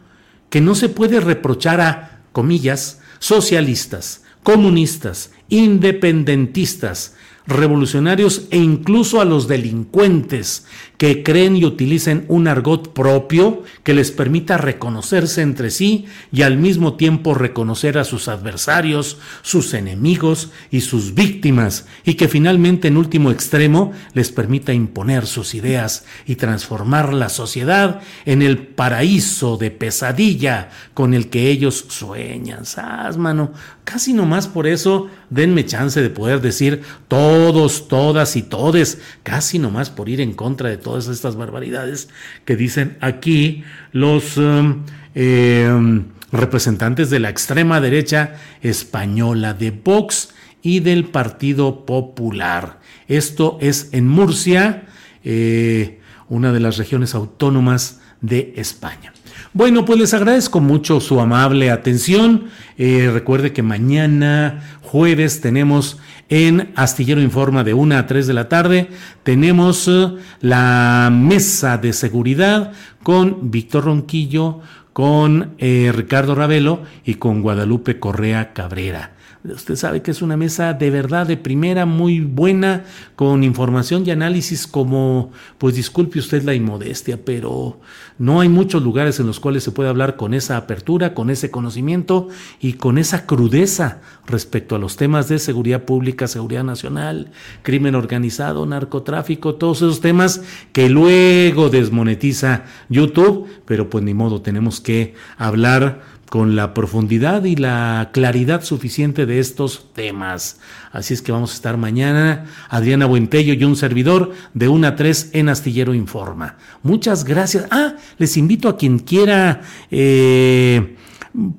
que 0.49 0.61
no 0.61 0.75
se 0.75 0.89
puede 0.89 1.21
reprochar 1.21 1.81
a, 1.81 2.23
comillas, 2.33 3.01
socialistas, 3.19 4.25
comunistas, 4.43 5.33
independentistas, 5.49 7.15
revolucionarios 7.47 8.47
e 8.51 8.59
incluso 8.59 9.21
a 9.21 9.25
los 9.25 9.49
delincuentes 9.49 10.67
que 11.01 11.23
creen 11.23 11.57
y 11.57 11.65
utilicen 11.65 12.27
un 12.29 12.47
argot 12.47 12.93
propio 12.93 13.63
que 13.85 13.95
les 13.95 14.11
permita 14.11 14.59
reconocerse 14.59 15.41
entre 15.41 15.71
sí 15.71 16.05
y 16.31 16.43
al 16.43 16.59
mismo 16.59 16.97
tiempo 16.97 17.33
reconocer 17.33 17.97
a 17.97 18.05
sus 18.05 18.29
adversarios, 18.29 19.17
sus 19.41 19.73
enemigos 19.73 20.51
y 20.71 20.83
sus 20.83 21.15
víctimas, 21.15 21.87
y 22.05 22.17
que 22.17 22.29
finalmente 22.29 22.89
en 22.89 22.99
último 22.99 23.31
extremo 23.31 23.93
les 24.13 24.31
permita 24.31 24.75
imponer 24.75 25.27
sus 25.27 25.55
ideas 25.55 26.05
y 26.27 26.35
transformar 26.35 27.15
la 27.15 27.31
sociedad 27.31 28.03
en 28.27 28.43
el 28.43 28.59
paraíso 28.59 29.57
de 29.57 29.71
pesadilla 29.71 30.69
con 30.93 31.15
el 31.15 31.31
que 31.31 31.49
ellos 31.49 31.87
sueñan. 31.89 32.67
¿Sabes, 32.67 33.17
mano? 33.17 33.55
Casi 33.85 34.13
nomás 34.13 34.47
por 34.47 34.67
eso 34.67 35.09
denme 35.31 35.65
chance 35.65 36.01
de 36.03 36.11
poder 36.11 36.43
decir 36.43 36.83
todos, 37.09 37.89
todas 37.89 38.37
y 38.37 38.43
todes, 38.43 39.01
casi 39.23 39.59
nomás 39.59 39.89
por 39.89 40.11
ir 40.11 40.21
en 40.21 40.35
contra 40.35 40.69
de 40.69 40.77
todo 40.77 40.90
todas 40.91 41.07
estas 41.07 41.37
barbaridades 41.37 42.09
que 42.45 42.57
dicen 42.57 42.99
aquí 43.01 43.63
los 43.93 44.37
um, 44.37 44.83
em, 45.15 46.07
representantes 46.33 47.11
de 47.11 47.21
la 47.21 47.29
extrema 47.29 47.81
derecha 47.81 48.35
española 48.61 49.55
de 49.55 49.71
Vox 49.71 50.31
y 50.63 50.81
del 50.81 51.05
Partido 51.05 51.87
Popular. 51.87 52.81
Esto 53.07 53.57
es 53.61 53.91
en 53.93 54.09
Murcia, 54.09 54.83
eh, 55.23 56.01
una 56.29 56.53
de 56.53 56.59
las 56.59 56.77
regiones 56.77 57.15
autónomas 57.15 58.01
de 58.21 58.53
España. 58.57 59.13
Bueno, 59.53 59.85
pues 59.85 59.99
les 59.99 60.15
agradezco 60.15 60.61
mucho 60.61 61.01
su 61.01 61.21
amable 61.21 61.73
atención. 61.73 62.45
Eh, 62.79 63.11
recuerde 63.13 63.53
que 63.53 63.65
mañana 63.65 64.79
jueves 64.81 65.41
tenemos 65.41 65.99
en 66.29 66.71
Astillero 66.77 67.21
Informa 67.21 67.65
de 67.65 67.75
1 67.75 67.97
a 67.97 68.07
3 68.07 68.29
de 68.29 68.35
la 68.35 68.49
tarde, 68.49 68.91
tenemos 69.25 69.89
eh, 69.89 70.15
la 70.41 71.11
mesa 71.13 71.79
de 71.79 71.93
seguridad 71.93 72.71
con 73.03 73.51
Víctor 73.51 73.87
Ronquillo, 73.87 74.61
con 74.93 75.55
eh, 75.59 75.91
Ricardo 75.93 76.37
Ravelo 76.37 76.83
y 77.05 77.15
con 77.15 77.43
Guadalupe 77.43 77.99
Correa 77.99 78.53
Cabrera. 78.53 79.15
Usted 79.43 79.77
sabe 79.77 80.03
que 80.03 80.11
es 80.11 80.21
una 80.21 80.37
mesa 80.37 80.75
de 80.75 80.91
verdad 80.91 81.27
de 81.27 81.39
primera, 81.39 81.87
muy 81.87 82.21
buena, 82.21 82.85
con 83.17 83.43
información 83.43 84.07
y 84.07 84.11
análisis 84.11 84.67
como, 84.67 85.33
pues 85.57 85.75
disculpe 85.75 86.19
usted 86.19 86.43
la 86.43 86.53
inmodestia, 86.53 87.25
pero 87.25 87.81
no 88.19 88.43
hay 88.43 88.51
muchos 88.51 88.83
lugares 88.83 89.19
en 89.19 89.27
los 89.27 89.41
cuales 89.41 89.65
se 89.65 89.73
puede 89.73 89.89
hablar 89.89 90.17
con 90.17 90.35
esa 90.35 90.59
apertura, 90.59 91.15
con 91.15 91.31
ese 91.31 91.51
conocimiento 91.51 92.29
y 92.61 92.75
con 92.75 92.99
esa 92.99 93.25
crudeza 93.25 94.03
respecto 94.27 94.77
a 94.77 94.79
los 94.79 94.97
temas 94.97 95.29
de 95.29 95.39
seguridad 95.39 95.85
pública, 95.85 96.29
seguridad 96.29 96.65
nacional, 96.65 97.31
crimen 97.63 97.95
organizado, 97.95 98.67
narcotráfico, 98.67 99.55
todos 99.55 99.79
esos 99.79 100.03
temas 100.03 100.43
que 100.73 100.91
luego 100.91 101.71
desmonetiza 101.71 102.65
YouTube, 102.91 103.49
pero 103.65 103.89
pues 103.89 104.05
ni 104.05 104.13
modo, 104.13 104.43
tenemos 104.43 104.83
que 104.83 105.15
hablar 105.39 106.20
con 106.31 106.55
la 106.55 106.75
profundidad 106.75 107.45
y 107.45 107.57
la 107.57 108.11
claridad 108.13 108.63
suficiente 108.63 109.27
de 109.27 109.41
estos 109.41 109.93
temas. 109.93 110.61
Así 110.93 111.13
es 111.13 111.23
que 111.23 111.33
vamos 111.33 111.51
a 111.51 111.55
estar 111.55 111.77
mañana, 111.77 112.47
Adriana 112.69 113.07
Buentello 113.07 113.53
y 113.53 113.65
un 113.65 113.75
servidor 113.75 114.31
de 114.55 114.69
1 114.69 114.87
a 114.87 114.95
3 114.95 115.31
en 115.33 115.49
Astillero 115.49 115.93
Informa. 115.93 116.57
Muchas 116.85 117.25
gracias. 117.25 117.67
Ah, 117.73 117.97
les 118.17 118.39
invito 118.39 118.69
a 118.69 118.79
quien 118.79 119.01
quiera... 119.01 119.61
Eh, 119.91 120.97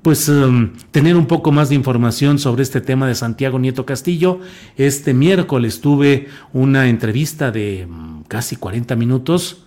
pues 0.01 0.27
um, 0.27 0.73
tener 0.91 1.15
un 1.15 1.27
poco 1.27 1.53
más 1.53 1.69
de 1.69 1.75
información 1.75 2.39
sobre 2.39 2.63
este 2.63 2.81
tema 2.81 3.07
de 3.07 3.15
Santiago 3.15 3.57
Nieto 3.57 3.85
Castillo. 3.85 4.41
Este 4.75 5.13
miércoles 5.13 5.79
tuve 5.79 6.27
una 6.51 6.89
entrevista 6.89 7.51
de 7.51 7.87
mm, 7.89 8.23
casi 8.27 8.57
40 8.57 8.97
minutos, 8.97 9.63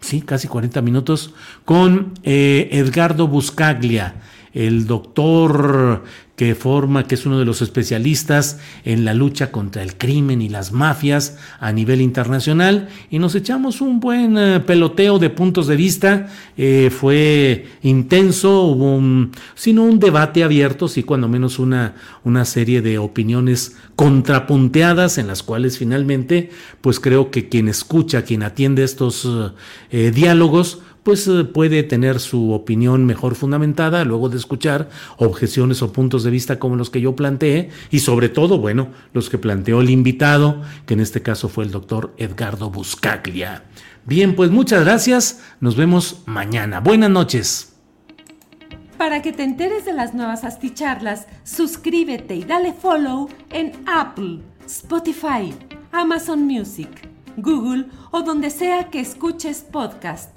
sí, 0.00 0.20
casi 0.20 0.46
40 0.46 0.80
minutos, 0.80 1.34
con 1.64 2.14
eh, 2.22 2.68
Edgardo 2.70 3.26
Buscaglia 3.26 4.14
el 4.52 4.86
doctor 4.86 6.02
que 6.38 6.54
forma, 6.54 7.08
que 7.08 7.16
es 7.16 7.26
uno 7.26 7.40
de 7.40 7.44
los 7.44 7.62
especialistas 7.62 8.60
en 8.84 9.04
la 9.04 9.12
lucha 9.12 9.50
contra 9.50 9.82
el 9.82 9.96
crimen 9.96 10.40
y 10.40 10.48
las 10.48 10.70
mafias 10.70 11.36
a 11.58 11.72
nivel 11.72 12.00
internacional, 12.00 12.88
y 13.10 13.18
nos 13.18 13.34
echamos 13.34 13.80
un 13.80 13.98
buen 13.98 14.38
eh, 14.38 14.60
peloteo 14.60 15.18
de 15.18 15.30
puntos 15.30 15.66
de 15.66 15.74
vista. 15.74 16.28
Eh, 16.56 16.90
fue 16.96 17.66
intenso, 17.82 18.62
hubo 18.62 18.94
un, 18.94 19.32
sino 19.56 19.82
un 19.82 19.98
debate 19.98 20.44
abierto, 20.44 20.86
sí, 20.86 21.02
cuando 21.02 21.28
menos 21.28 21.58
una, 21.58 21.96
una 22.22 22.44
serie 22.44 22.82
de 22.82 22.98
opiniones 22.98 23.76
contrapunteadas 23.96 25.18
en 25.18 25.26
las 25.26 25.42
cuales 25.42 25.76
finalmente, 25.76 26.50
pues 26.80 27.00
creo 27.00 27.32
que 27.32 27.48
quien 27.48 27.66
escucha, 27.66 28.22
quien 28.22 28.44
atiende 28.44 28.84
estos 28.84 29.28
eh, 29.90 30.12
diálogos, 30.14 30.78
pues 31.08 31.26
eh, 31.26 31.44
puede 31.44 31.84
tener 31.84 32.20
su 32.20 32.52
opinión 32.52 33.06
mejor 33.06 33.34
fundamentada 33.34 34.04
luego 34.04 34.28
de 34.28 34.36
escuchar 34.36 34.90
objeciones 35.16 35.80
o 35.80 35.90
puntos 35.90 36.22
de 36.22 36.30
vista 36.30 36.58
como 36.58 36.76
los 36.76 36.90
que 36.90 37.00
yo 37.00 37.16
planteé 37.16 37.70
y 37.90 38.00
sobre 38.00 38.28
todo, 38.28 38.58
bueno, 38.58 38.88
los 39.14 39.30
que 39.30 39.38
planteó 39.38 39.80
el 39.80 39.88
invitado, 39.88 40.60
que 40.84 40.92
en 40.92 41.00
este 41.00 41.22
caso 41.22 41.48
fue 41.48 41.64
el 41.64 41.70
doctor 41.70 42.12
Edgardo 42.18 42.68
Buscaglia. 42.68 43.64
Bien, 44.04 44.36
pues 44.36 44.50
muchas 44.50 44.84
gracias, 44.84 45.42
nos 45.60 45.76
vemos 45.76 46.24
mañana. 46.26 46.80
Buenas 46.80 47.08
noches. 47.08 47.72
Para 48.98 49.22
que 49.22 49.32
te 49.32 49.44
enteres 49.44 49.86
de 49.86 49.94
las 49.94 50.12
nuevas 50.12 50.44
asticharlas, 50.44 51.26
suscríbete 51.42 52.34
y 52.34 52.44
dale 52.44 52.74
follow 52.74 53.30
en 53.48 53.72
Apple, 53.86 54.40
Spotify, 54.66 55.54
Amazon 55.90 56.44
Music, 56.44 56.90
Google 57.38 57.86
o 58.10 58.20
donde 58.20 58.50
sea 58.50 58.90
que 58.90 59.00
escuches 59.00 59.62
podcast 59.62 60.36